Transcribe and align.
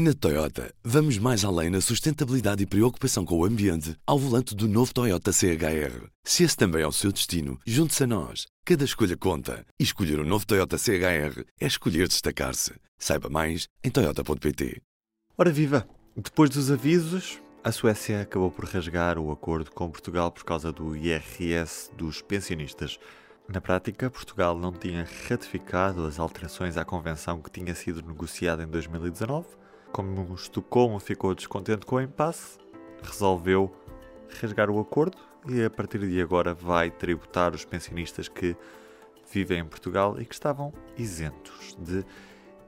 Na 0.00 0.14
Toyota, 0.14 0.72
vamos 0.84 1.18
mais 1.18 1.44
além 1.44 1.70
na 1.70 1.80
sustentabilidade 1.80 2.62
e 2.62 2.66
preocupação 2.66 3.24
com 3.24 3.36
o 3.36 3.44
ambiente 3.44 3.96
ao 4.06 4.16
volante 4.16 4.54
do 4.54 4.68
novo 4.68 4.94
Toyota 4.94 5.32
CHR. 5.32 6.06
Se 6.22 6.44
esse 6.44 6.56
também 6.56 6.82
é 6.82 6.86
o 6.86 6.92
seu 6.92 7.10
destino, 7.10 7.58
junte-se 7.66 8.04
a 8.04 8.06
nós. 8.06 8.46
Cada 8.64 8.84
escolha 8.84 9.16
conta. 9.16 9.66
E 9.76 9.82
escolher 9.82 10.20
o 10.20 10.22
um 10.22 10.24
novo 10.24 10.46
Toyota 10.46 10.78
CHR 10.78 11.42
é 11.60 11.66
escolher 11.66 12.06
destacar-se. 12.06 12.74
Saiba 12.96 13.28
mais 13.28 13.66
em 13.82 13.90
Toyota.pt. 13.90 14.80
Ora 15.36 15.50
viva! 15.50 15.84
Depois 16.16 16.48
dos 16.48 16.70
avisos, 16.70 17.42
a 17.64 17.72
Suécia 17.72 18.20
acabou 18.20 18.52
por 18.52 18.66
rasgar 18.66 19.18
o 19.18 19.32
acordo 19.32 19.72
com 19.72 19.90
Portugal 19.90 20.30
por 20.30 20.44
causa 20.44 20.70
do 20.70 20.94
IRS 20.94 21.90
dos 21.96 22.22
pensionistas. 22.22 23.00
Na 23.48 23.60
prática, 23.60 24.08
Portugal 24.08 24.56
não 24.56 24.70
tinha 24.70 25.08
ratificado 25.28 26.06
as 26.06 26.20
alterações 26.20 26.76
à 26.76 26.84
convenção 26.84 27.42
que 27.42 27.50
tinha 27.50 27.74
sido 27.74 28.00
negociada 28.00 28.62
em 28.62 28.68
2019 28.68 29.58
como 29.92 30.34
Estocolmo 30.34 30.98
ficou 30.98 31.34
descontente 31.34 31.86
com 31.86 31.96
o 31.96 32.00
impasse, 32.00 32.58
resolveu 33.02 33.74
rasgar 34.40 34.70
o 34.70 34.78
acordo 34.78 35.18
e 35.48 35.64
a 35.64 35.70
partir 35.70 35.98
de 35.98 36.20
agora 36.20 36.52
vai 36.52 36.90
tributar 36.90 37.54
os 37.54 37.64
pensionistas 37.64 38.28
que 38.28 38.56
vivem 39.32 39.60
em 39.60 39.64
Portugal 39.64 40.20
e 40.20 40.24
que 40.24 40.34
estavam 40.34 40.72
isentos 40.96 41.76
de 41.76 42.04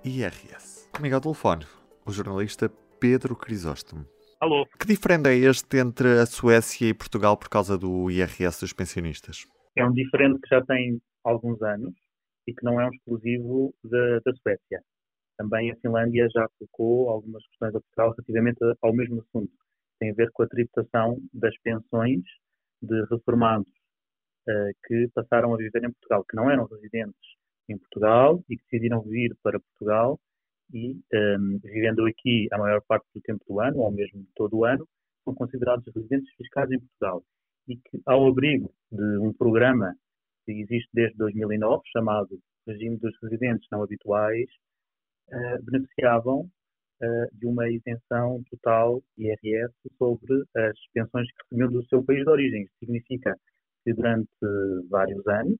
IRS. 0.04 0.88
Comigo 0.92 1.14
ao 1.14 1.20
telefone, 1.20 1.66
o 2.06 2.12
jornalista 2.12 2.70
Pedro 2.98 3.36
Crisóstomo. 3.36 4.04
Alô. 4.40 4.66
Que 4.78 4.86
diferente 4.86 5.28
é 5.28 5.34
este 5.34 5.78
entre 5.78 6.18
a 6.18 6.26
Suécia 6.26 6.88
e 6.88 6.94
Portugal 6.94 7.36
por 7.36 7.48
causa 7.48 7.76
do 7.76 8.10
IRS 8.10 8.60
dos 8.60 8.72
pensionistas? 8.72 9.46
É 9.76 9.84
um 9.84 9.92
diferente 9.92 10.40
que 10.40 10.48
já 10.48 10.64
tem 10.64 11.00
alguns 11.24 11.60
anos 11.62 11.92
e 12.46 12.54
que 12.54 12.64
não 12.64 12.80
é 12.80 12.86
um 12.86 12.90
exclusivo 12.90 13.74
da, 13.84 14.20
da 14.24 14.32
Suécia. 14.34 14.82
Também 15.40 15.70
a 15.70 15.76
Finlândia 15.76 16.28
já 16.30 16.46
colocou 16.58 17.08
algumas 17.08 17.42
questões 17.46 17.74
a 17.74 17.80
Portugal 17.80 18.10
relativamente 18.10 18.58
ao 18.82 18.92
mesmo 18.92 19.22
assunto. 19.22 19.50
Tem 19.98 20.10
a 20.10 20.14
ver 20.14 20.30
com 20.32 20.42
a 20.42 20.46
tributação 20.46 21.18
das 21.32 21.56
pensões 21.62 22.20
de 22.82 23.06
reformados 23.10 23.72
uh, 24.46 24.70
que 24.86 25.08
passaram 25.14 25.54
a 25.54 25.56
viver 25.56 25.82
em 25.82 25.92
Portugal, 25.92 26.26
que 26.28 26.36
não 26.36 26.50
eram 26.50 26.66
residentes 26.66 27.18
em 27.70 27.78
Portugal 27.78 28.44
e 28.50 28.56
que 28.58 28.64
decidiram 28.64 29.00
vir 29.00 29.34
para 29.42 29.58
Portugal 29.58 30.20
e, 30.74 30.92
um, 30.92 31.00
ehm, 31.10 31.58
vivendo 31.64 32.04
aqui 32.04 32.46
a 32.52 32.58
maior 32.58 32.82
parte 32.86 33.06
do 33.14 33.22
tempo 33.22 33.42
do 33.48 33.60
ano, 33.60 33.78
ou 33.78 33.90
mesmo 33.90 34.26
todo 34.36 34.58
o 34.58 34.64
ano, 34.66 34.86
são 35.24 35.34
considerados 35.34 35.86
residentes 35.94 36.30
fiscais 36.34 36.70
em 36.70 36.78
Portugal. 36.78 37.24
E 37.66 37.76
que, 37.76 37.98
ao 38.04 38.26
abrigo 38.26 38.70
de 38.92 39.18
um 39.18 39.32
programa 39.32 39.94
que 40.44 40.52
existe 40.52 40.90
desde 40.92 41.16
2009, 41.16 41.82
chamado 41.90 42.38
Regime 42.66 42.98
dos 42.98 43.16
Residentes 43.22 43.66
Não 43.72 43.82
Habituais, 43.82 44.50
beneficiavam 45.62 46.40
uh, 46.40 47.38
de 47.38 47.46
uma 47.46 47.68
isenção 47.68 48.42
total 48.50 49.02
IRS 49.18 49.72
sobre 49.98 50.42
as 50.56 50.78
pensões 50.92 51.28
que 51.28 51.42
recebiam 51.44 51.70
do 51.70 51.86
seu 51.86 52.04
país 52.04 52.24
de 52.24 52.30
origem. 52.30 52.62
Isso 52.62 52.76
significa 52.80 53.36
que 53.84 53.94
durante 53.94 54.28
vários 54.90 55.26
anos, 55.26 55.58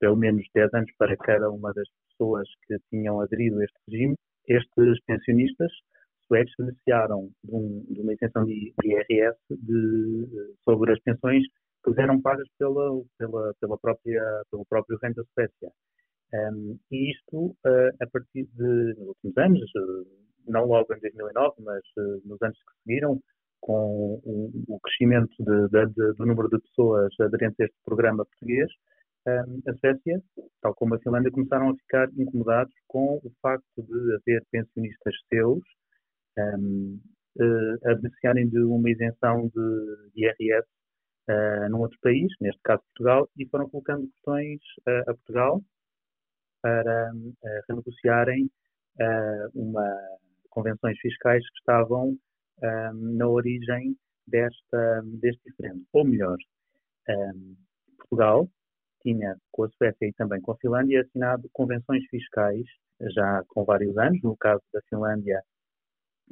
pelo 0.00 0.16
menos 0.16 0.44
10 0.54 0.74
anos 0.74 0.90
para 0.98 1.16
cada 1.16 1.50
uma 1.50 1.72
das 1.72 1.88
pessoas 2.10 2.48
que 2.66 2.76
tinham 2.90 3.20
aderido 3.20 3.60
a 3.60 3.64
este 3.64 3.78
regime, 3.88 4.16
estes 4.48 5.00
pensionistas 5.06 5.70
suecos 6.26 6.52
beneficiaram 6.58 7.30
de, 7.44 7.54
um, 7.54 7.84
de 7.88 8.00
uma 8.00 8.12
isenção 8.14 8.44
de, 8.44 8.74
IRS 8.84 9.36
de, 9.50 10.54
sobre 10.64 10.92
as 10.92 11.00
pensões 11.00 11.42
que 11.84 12.00
eram 12.00 12.20
pagas 12.20 12.48
pela, 12.58 13.00
pela, 13.16 13.54
pela 13.60 13.78
própria, 13.78 14.22
pelo 14.50 14.66
próprio 14.66 14.98
renda 15.00 15.22
da 15.22 15.28
Suécia. 15.34 15.70
Um, 16.34 16.78
e 16.90 17.12
isto, 17.12 17.56
uh, 17.66 17.92
a 18.00 18.06
partir 18.12 18.48
de, 18.54 18.94
nos 18.98 19.08
últimos 19.08 19.36
anos, 19.38 19.70
uh, 19.76 20.06
não 20.48 20.64
logo 20.66 20.92
em 20.94 21.00
2009, 21.00 21.54
mas 21.60 21.82
uh, 21.98 22.20
nos 22.24 22.40
anos 22.42 22.58
que 22.58 22.82
seguiram, 22.82 23.20
com 23.60 24.20
o, 24.24 24.52
o 24.68 24.80
crescimento 24.80 25.34
de, 25.38 25.68
de, 25.68 25.86
de, 25.86 26.12
do 26.14 26.26
número 26.26 26.48
de 26.48 26.60
pessoas 26.60 27.12
aderentes 27.20 27.58
a 27.60 27.64
este 27.64 27.76
programa 27.84 28.24
português, 28.24 28.68
um, 29.26 29.62
a 29.68 29.74
Suécia, 29.78 30.22
tal 30.60 30.74
como 30.74 30.94
a 30.94 31.00
Finlândia, 31.00 31.32
começaram 31.32 31.70
a 31.70 31.76
ficar 31.76 32.08
incomodados 32.16 32.72
com 32.86 33.16
o 33.24 33.32
facto 33.42 33.82
de 33.82 34.14
haver 34.14 34.44
pensionistas 34.52 35.14
seus 35.28 35.62
um, 36.38 37.00
a 37.84 37.94
beneficiarem 37.94 38.48
de 38.48 38.60
uma 38.60 38.88
isenção 38.88 39.48
de 39.48 40.10
IRS 40.14 40.66
uh, 41.28 41.68
num 41.70 41.80
outro 41.80 41.98
país, 42.02 42.32
neste 42.40 42.60
caso 42.62 42.82
Portugal, 42.94 43.28
e 43.36 43.46
foram 43.48 43.68
colocando 43.68 44.08
questões 44.08 44.60
a 44.86 45.14
Portugal 45.14 45.60
para 46.66 47.12
uh, 47.14 47.60
renegociarem 47.68 48.50
uh, 49.00 49.50
uma 49.54 49.88
convenções 50.50 50.98
fiscais 50.98 51.48
que 51.50 51.58
estavam 51.58 52.08
um, 52.08 53.16
na 53.16 53.28
origem 53.28 53.94
desta, 54.26 55.02
deste 55.20 55.42
diferendo. 55.44 55.84
Ou 55.92 56.04
melhor, 56.04 56.36
Portugal 57.98 58.48
tinha 59.02 59.36
com 59.52 59.64
a 59.64 59.68
Suécia 59.68 60.08
e 60.08 60.12
também 60.14 60.40
com 60.40 60.52
a 60.52 60.56
Finlândia 60.56 61.02
assinado 61.02 61.48
convenções 61.52 62.02
fiscais 62.08 62.64
já 63.14 63.44
com 63.48 63.64
vários 63.64 63.96
anos, 63.98 64.20
no 64.22 64.36
caso 64.36 64.62
da 64.72 64.80
Finlândia 64.88 65.40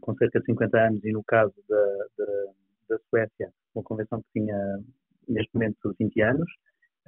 com 0.01 0.17
cerca 0.17 0.41
de 0.41 0.47
50 0.47 0.79
anos 0.79 1.05
e 1.05 1.13
no 1.13 1.23
caso 1.23 1.55
da, 1.69 2.07
da, 2.19 2.27
da 2.89 2.99
Suécia 3.11 3.53
uma 3.75 3.85
convenção 3.85 4.23
que 4.23 4.41
tinha 4.41 4.57
neste 5.29 5.55
momento 5.55 5.95
20 6.01 6.23
anos, 6.23 6.51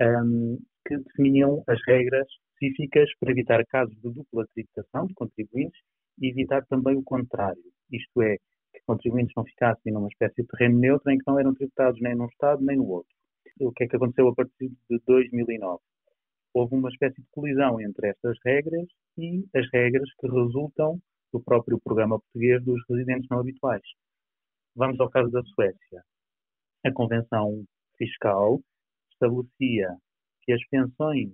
um, 0.01 0.59
que 0.87 0.99
definiam 0.99 1.65
as 1.67 1.81
regras 1.87 2.27
específicas 2.57 3.09
para 3.21 3.31
evitar 3.31 3.65
casos 3.67 3.95
de 4.01 4.13
dupla 4.13 4.47
tributação 4.55 5.07
de 5.07 5.15
contribuintes 5.15 5.81
e 6.21 6.31
evitar 6.31 6.65
também 6.67 6.97
o 6.97 7.03
contrário, 7.03 7.63
isto 7.93 8.23
é, 8.23 8.37
que 8.73 8.81
contribuintes 8.87 9.35
não 9.37 9.45
ficassem 9.45 9.93
numa 9.93 10.09
espécie 10.09 10.43
de 10.43 10.49
terreno 10.49 10.79
neutro 10.79 11.11
em 11.11 11.19
que 11.19 11.25
não 11.27 11.39
eram 11.39 11.55
tributados 11.55 12.01
nem 12.01 12.15
num 12.15 12.27
Estado 12.27 12.65
nem 12.65 12.77
no 12.77 12.89
outro. 12.89 13.15
O 13.61 13.73
que 13.73 13.85
é 13.85 13.89
que 13.89 13.97
aconteceu 13.97 14.29
a 14.29 14.35
partir 14.35 14.69
de 14.69 15.01
2009? 15.07 15.81
Houve 16.53 16.75
uma 16.75 16.89
espécie 16.89 17.21
de 17.21 17.29
colisão 17.31 17.81
entre 17.81 18.09
estas 18.09 18.37
regras 18.45 18.87
e 19.19 19.45
as 19.55 19.67
regras 19.73 20.09
que 20.19 20.27
resultam 20.27 20.99
do 21.33 21.41
próprio 21.41 21.79
programa 21.83 22.19
português 22.19 22.63
dos 22.65 22.81
residentes 22.89 23.29
não 23.31 23.41
habituais. 23.41 23.83
Vamos 24.75 24.99
ao 25.01 25.11
caso 25.11 25.31
da 25.31 25.43
Suécia. 25.43 26.03
A 26.85 26.93
Convenção 26.93 27.65
Fiscal 27.97 28.61
estabelecia 29.11 29.97
que 30.43 30.53
as 30.53 30.61
pensões 30.69 31.33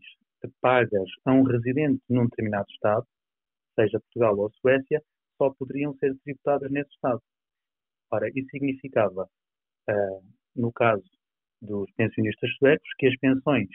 pagas 0.60 1.08
a 1.24 1.32
um 1.32 1.42
residente 1.42 2.02
num 2.08 2.24
determinado 2.24 2.66
Estado, 2.70 3.06
seja 3.74 4.00
Portugal 4.00 4.38
ou 4.38 4.50
Suécia, 4.54 5.02
só 5.38 5.50
poderiam 5.50 5.94
ser 5.96 6.16
tributadas 6.24 6.70
nesse 6.70 6.90
Estado. 6.90 7.22
Ora, 8.10 8.28
isso 8.28 8.48
significava, 8.50 9.28
uh, 9.90 10.24
no 10.54 10.72
caso 10.72 11.04
dos 11.60 11.90
pensionistas 11.92 12.50
suecos, 12.58 12.88
que 12.98 13.06
as 13.06 13.16
pensões 13.18 13.68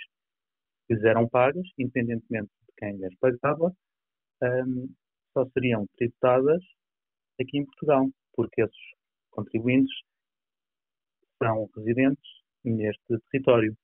que 0.88 0.94
lhes 0.94 1.04
eram 1.04 1.28
pagas, 1.28 1.68
independentemente 1.78 2.52
de 2.68 2.74
quem 2.78 2.98
lhes 2.98 3.18
pagava, 3.20 3.74
um, 4.44 4.94
só 5.34 5.46
seriam 5.52 5.88
tributadas 5.98 6.64
aqui 7.40 7.58
em 7.58 7.66
Portugal, 7.66 8.08
porque 8.34 8.62
esses 8.62 8.78
contribuintes 9.32 9.96
são 11.42 11.70
residentes 11.76 12.30
neste 12.64 13.20
território. 13.32 13.76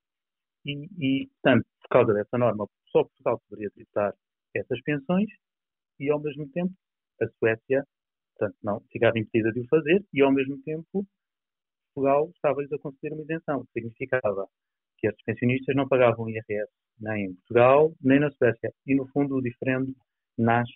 E, 0.65 0.87
e, 0.97 1.27
portanto, 1.27 1.65
por 1.83 1.89
causa 1.89 2.13
dessa 2.13 2.37
norma, 2.37 2.67
só 2.87 3.03
Portugal 3.03 3.41
poderia 3.49 3.69
tributar 3.71 4.13
essas 4.55 4.81
pensões 4.81 5.29
e, 5.99 6.09
ao 6.09 6.19
mesmo 6.19 6.49
tempo, 6.49 6.73
a 7.21 7.27
Suécia, 7.37 7.85
portanto, 8.35 8.57
não 8.63 8.81
ficava 8.91 9.19
impedida 9.19 9.51
de 9.51 9.61
o 9.61 9.67
fazer 9.67 10.03
e, 10.13 10.21
ao 10.21 10.31
mesmo 10.31 10.61
tempo, 10.63 11.05
Portugal 11.93 12.29
estava-lhes 12.35 12.71
a 12.71 12.79
conceder 12.79 13.13
uma 13.13 13.23
isenção. 13.23 13.65
Significava 13.73 14.47
que 14.97 15.07
estes 15.07 15.23
pensionistas 15.25 15.75
não 15.75 15.87
pagavam 15.87 16.29
IRS 16.29 16.71
nem 16.99 17.25
em 17.25 17.33
Portugal, 17.35 17.93
nem 18.01 18.19
na 18.19 18.31
Suécia. 18.31 18.73
E, 18.85 18.95
no 18.95 19.07
fundo, 19.09 19.35
o 19.35 19.41
diferendo 19.41 19.93
nasce 20.37 20.73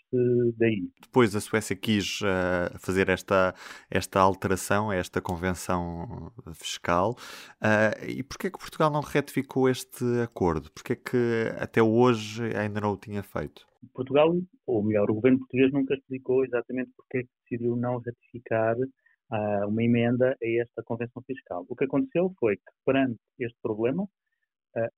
daí. 0.58 0.90
Depois 1.02 1.36
a 1.36 1.40
Suécia 1.40 1.76
quis 1.76 2.22
uh, 2.22 2.78
fazer 2.80 3.10
esta, 3.10 3.54
esta 3.90 4.20
alteração, 4.20 4.92
esta 4.92 5.22
convenção 5.22 6.32
fiscal. 6.54 7.16
Uh, 7.62 8.06
e 8.08 8.24
porquê 8.24 8.48
é 8.48 8.50
que 8.52 8.60
Portugal 8.60 8.92
não 8.92 9.02
retificou 9.02 9.70
este 9.70 10.04
acordo? 10.22 10.72
Porquê 10.72 10.94
é 10.94 10.96
que 10.96 11.54
até 11.60 11.82
hoje 11.82 12.56
ainda 12.56 12.80
não 12.80 12.94
o 12.94 12.98
tinha 12.98 13.24
feito? 13.24 13.66
Portugal, 13.94 14.36
ou 14.66 14.84
melhor, 14.84 15.10
o 15.10 15.16
governo 15.16 15.40
português 15.40 15.72
nunca 15.72 15.94
explicou 15.94 16.44
exatamente 16.44 16.92
porque 16.96 17.20
é 17.20 17.22
que 17.22 17.30
decidiu 17.44 17.76
não 17.76 18.00
ratificar 18.00 18.76
uh, 18.78 19.68
uma 19.68 19.84
emenda 19.84 20.32
a 20.32 20.62
esta 20.62 20.84
convenção 20.84 21.22
fiscal. 21.24 21.66
O 21.68 21.76
que 21.76 21.86
aconteceu 21.86 22.34
foi 22.40 22.58
que, 22.58 22.64
perante 22.86 23.20
este 23.40 23.58
problema, 23.62 24.08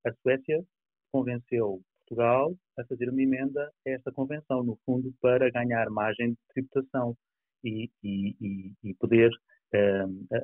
a 0.05 0.13
Suécia 0.21 0.61
convenceu 1.09 1.81
Portugal 1.99 2.53
a 2.79 2.85
fazer 2.85 3.09
uma 3.09 3.21
emenda 3.21 3.71
a 3.85 3.89
esta 3.89 4.11
convenção, 4.11 4.63
no 4.63 4.77
fundo, 4.85 5.13
para 5.21 5.51
ganhar 5.51 5.89
margem 5.89 6.31
de 6.31 6.37
tributação 6.53 7.15
e, 7.63 7.89
e, 8.03 8.73
e 8.83 8.93
poder 8.95 9.29
um, 9.73 10.25
a, 10.33 10.37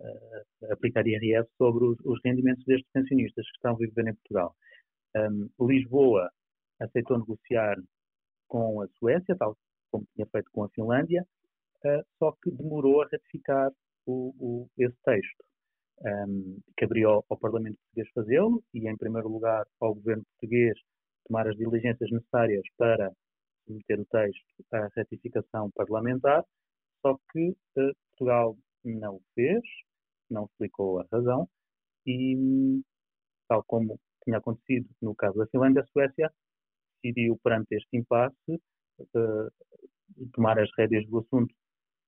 a, 0.68 0.74
aplicar 0.74 1.08
IRS 1.08 1.50
sobre 1.58 1.86
os, 1.86 1.98
os, 2.04 2.20
rendimentos 2.24 2.64
destes 2.66 2.90
pensionistas 2.92 3.46
que 3.46 3.56
estão 3.56 3.74
a 3.74 3.78
viver 3.78 4.08
em 4.08 4.14
Portugal. 4.14 4.56
Um, 5.16 5.50
Lisboa 5.66 6.30
aceitou 6.80 7.20
negociar 7.20 7.78
com 8.48 8.82
a 8.82 8.88
Suécia, 9.00 9.36
tal 9.38 9.58
como 9.90 10.06
tinha 10.14 10.28
feito 10.28 10.50
com 10.52 10.64
a 10.64 10.70
Finlândia, 10.70 11.26
só 12.20 12.32
que 12.44 12.52
demorou 12.52 13.02
a 13.02 13.08
ratificar 13.12 13.72
o, 14.06 14.34
o, 14.40 14.70
esse 14.78 14.98
texto. 15.04 15.46
Um, 16.02 16.60
caberia 16.78 17.08
ao, 17.08 17.26
ao 17.30 17.38
Parlamento 17.38 17.78
Português 17.78 18.10
fazê-lo 18.14 18.64
e, 18.74 18.90
em 18.90 18.98
primeiro 18.98 19.30
lugar, 19.30 19.66
ao 19.80 19.96
Governo 19.96 20.24
Português 20.34 20.78
tomar 21.28 21.48
as 21.48 21.56
diligências 21.56 22.10
necessárias 22.12 22.64
para 22.78 23.12
submeter 23.66 24.00
o 24.00 24.06
texto 24.06 24.46
à 24.72 24.88
ratificação 24.96 25.72
parlamentar, 25.72 26.44
só 27.02 27.18
que 27.32 27.50
uh, 27.50 27.96
Portugal 28.10 28.58
não 28.84 29.16
o 29.16 29.22
fez, 29.34 29.62
não 30.30 30.46
explicou 30.46 31.00
a 31.00 31.06
razão 31.12 31.50
e, 32.06 32.82
tal 33.48 33.64
como 33.64 34.00
tinha 34.24 34.38
acontecido 34.38 34.90
no 35.02 35.16
caso 35.16 35.38
da 35.38 35.48
Finlândia, 35.48 35.82
a 35.82 35.86
Suécia 35.88 36.32
decidiu, 37.04 37.40
perante 37.44 37.76
este 37.76 37.98
impasse, 37.98 38.62
uh, 39.00 39.52
tomar 40.34 40.60
as 40.60 40.70
rédeas 40.78 41.06
do 41.08 41.20
assunto 41.20 41.54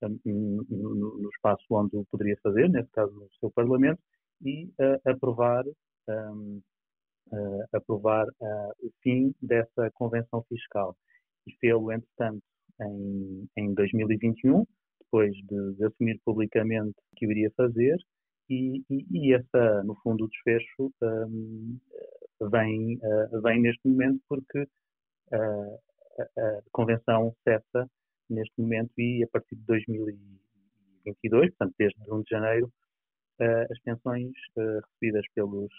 um, 0.04 0.66
no, 0.70 1.18
no, 1.18 1.30
espaço 1.30 1.64
onde 1.72 1.98
o 1.98 2.06
poderia 2.06 2.38
fazer, 2.44 2.70
neste 2.70 2.92
caso 2.92 3.14
no 3.14 3.28
seu 3.40 3.52
Parlamento, 3.52 4.02
e 4.42 4.66
uh, 4.66 5.10
aprovar, 5.10 5.64
um, 6.08 6.62
aprovar 7.74 8.26
o 8.80 8.92
fim 9.02 9.34
dessa 9.42 9.92
convenção 9.94 10.44
fiscal. 10.50 10.96
E 11.46 11.54
fê-lo, 11.60 11.92
entretanto, 11.92 12.42
em, 12.82 13.48
em 13.58 13.74
2021, 13.74 14.66
depois 15.00 15.34
de, 15.34 15.74
de, 15.76 15.86
assumir 15.86 16.20
publicamente 16.26 16.96
que 17.16 17.26
o 17.26 17.32
iria 17.32 17.52
fazer, 17.56 17.98
e, 18.50 18.84
e, 18.90 19.06
e 19.12 19.34
essa, 19.34 19.84
no 19.84 19.96
fundo, 19.96 20.26
o 20.26 20.30
desfecho 20.30 20.92
um, 21.02 21.78
vem, 22.50 22.98
uh, 22.98 23.42
vem 23.42 23.62
neste 23.62 23.88
momento 23.88 24.22
porque 24.28 24.62
uh, 24.62 25.80
a, 26.20 26.42
a, 26.42 26.62
convenção 26.72 27.36
cessa 27.44 27.90
neste 28.30 28.54
momento 28.62 28.92
e 28.98 29.24
a 29.24 29.28
partir 29.28 29.56
de 29.56 29.64
2022, 29.64 31.50
portanto 31.50 31.76
desde 31.78 32.12
1 32.12 32.22
de 32.22 32.30
janeiro, 32.30 32.72
uh, 33.42 33.72
as 33.72 33.80
pensões 33.82 34.32
recebidas 34.56 35.26
pelos, 35.34 35.74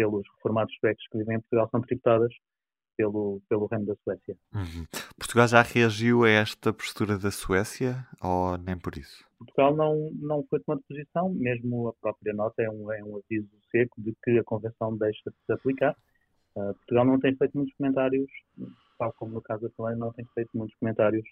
pelos 0.00 0.26
reformados 0.36 0.74
suecos 0.80 1.06
que 1.10 1.18
vivem 1.18 1.36
em 1.36 1.40
Portugal 1.40 1.68
são 1.70 1.82
tributadas 1.82 2.32
pelo, 2.96 3.42
pelo 3.48 3.66
Reino 3.66 3.86
da 3.86 3.94
Suécia. 4.02 4.34
Uhum. 4.54 4.86
Portugal 5.18 5.46
já 5.46 5.60
reagiu 5.60 6.24
a 6.24 6.30
esta 6.30 6.72
postura 6.72 7.18
da 7.18 7.30
Suécia 7.30 8.06
ou 8.22 8.56
nem 8.56 8.78
por 8.78 8.96
isso? 8.96 9.22
Portugal 9.38 9.76
não, 9.76 10.10
não 10.14 10.44
foi 10.48 10.60
tomando 10.60 10.82
posição, 10.88 11.28
mesmo 11.34 11.88
a 11.88 11.92
própria 12.00 12.32
nota 12.32 12.62
é 12.62 12.70
um, 12.70 12.90
é 12.92 13.04
um 13.04 13.18
aviso 13.18 13.48
seco 13.70 14.00
de 14.00 14.14
que 14.24 14.38
a 14.38 14.44
Convenção 14.44 14.96
deixa 14.96 15.30
de 15.30 15.36
se 15.44 15.52
aplicar. 15.52 15.94
Uh, 16.56 16.74
Portugal 16.74 17.04
não 17.04 17.20
tem 17.20 17.36
feito 17.36 17.56
muitos 17.56 17.74
comentários, 17.76 18.30
tal 18.98 19.12
como 19.12 19.34
no 19.34 19.42
caso 19.42 19.62
da 19.62 19.70
Finlândia, 19.70 19.98
não 19.98 20.12
tem 20.12 20.26
feito 20.34 20.50
muitos 20.54 20.76
comentários 20.78 21.24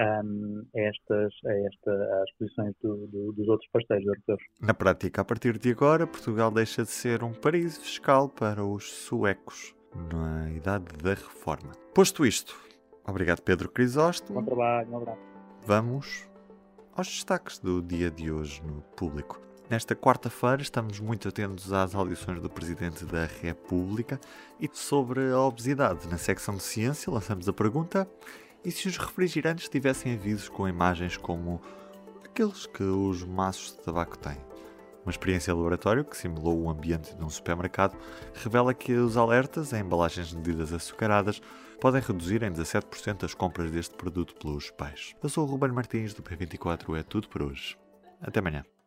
um, 0.00 0.64
a, 0.74 0.80
estas, 0.80 1.32
a 1.46 1.52
esta, 1.66 2.22
às 2.22 2.32
posições 2.38 2.74
do, 2.82 3.06
do, 3.08 3.32
dos 3.32 3.48
outros 3.48 3.68
parceiros 3.70 4.06
europeus. 4.06 4.42
Na 4.60 4.74
prática, 4.74 5.20
a 5.20 5.24
partir 5.24 5.58
de 5.58 5.70
agora, 5.70 6.06
Portugal 6.06 6.50
deixa 6.50 6.82
de 6.82 6.90
ser 6.90 7.22
um 7.22 7.32
paraíso 7.32 7.80
fiscal 7.80 8.28
para 8.28 8.64
os 8.64 8.90
suecos 8.90 9.74
na 10.12 10.50
idade 10.50 10.86
da 11.02 11.10
reforma. 11.10 11.72
Posto 11.94 12.24
isto, 12.24 12.56
obrigado 13.06 13.42
Pedro 13.42 13.70
Crisóstomo. 13.70 14.40
Bom 14.40 14.46
trabalho, 14.46 14.90
um 14.90 14.96
abraço. 14.96 15.20
Vamos 15.66 16.30
aos 16.94 17.08
destaques 17.08 17.58
do 17.58 17.82
dia 17.82 18.10
de 18.10 18.30
hoje 18.30 18.62
no 18.64 18.82
público. 18.96 19.40
Nesta 19.68 19.94
quarta-feira 19.94 20.62
estamos 20.62 20.98
muito 20.98 21.28
atentos 21.28 21.72
às 21.72 21.94
audições 21.94 22.40
do 22.40 22.50
Presidente 22.50 23.04
da 23.04 23.26
República 23.26 24.18
e 24.58 24.68
sobre 24.72 25.30
a 25.30 25.38
obesidade. 25.38 26.08
Na 26.08 26.18
secção 26.18 26.56
de 26.56 26.62
ciência 26.62 27.12
lançamos 27.12 27.48
a 27.48 27.52
pergunta 27.52 28.08
e 28.64 28.70
se 28.70 28.88
os 28.88 28.96
refrigerantes 28.96 29.68
tivessem 29.68 30.14
avisos 30.14 30.48
com 30.48 30.68
imagens 30.68 31.16
como 31.16 31.60
aqueles 32.24 32.66
que 32.66 32.82
os 32.82 33.24
maços 33.24 33.72
de 33.72 33.82
tabaco 33.82 34.18
têm? 34.18 34.36
Uma 35.04 35.10
experiência 35.10 35.52
de 35.52 35.58
laboratório 35.58 36.04
que 36.04 36.16
simulou 36.16 36.60
o 36.60 36.70
ambiente 36.70 37.16
de 37.16 37.24
um 37.24 37.30
supermercado 37.30 37.96
revela 38.34 38.74
que 38.74 38.92
os 38.92 39.16
alertas 39.16 39.72
em 39.72 39.80
embalagens 39.80 40.28
de 40.28 40.36
medidas 40.36 40.72
açucaradas 40.72 41.40
podem 41.80 42.02
reduzir 42.02 42.42
em 42.42 42.52
17% 42.52 43.24
as 43.24 43.34
compras 43.34 43.70
deste 43.70 43.94
produto 43.94 44.34
pelos 44.34 44.70
pais. 44.70 45.14
Eu 45.22 45.28
sou 45.28 45.46
o 45.46 45.50
Ruben 45.50 45.72
Martins 45.72 46.12
do 46.12 46.22
P24, 46.22 46.98
é 46.98 47.02
tudo 47.02 47.28
por 47.28 47.42
hoje. 47.42 47.78
Até 48.20 48.40
amanhã. 48.40 48.64